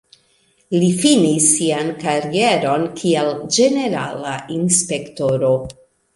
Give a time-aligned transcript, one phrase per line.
[0.83, 5.55] Li finis sian karieron kiel ĝenerala inspektoro.